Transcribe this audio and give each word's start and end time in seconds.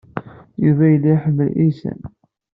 Yuba 0.63 0.85
yella 0.91 1.13
iḥemmel 1.17 1.49
iysan. 1.65 1.99